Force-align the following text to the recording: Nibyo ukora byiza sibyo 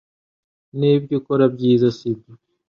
Nibyo 0.79 1.13
ukora 1.19 1.43
byiza 1.55 1.87
sibyo 1.97 2.31